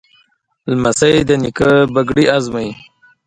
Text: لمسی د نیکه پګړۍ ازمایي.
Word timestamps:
لمسی 0.71 1.15
د 1.27 1.29
نیکه 1.41 1.71
پګړۍ 1.93 2.25
ازمایي. 2.37 2.71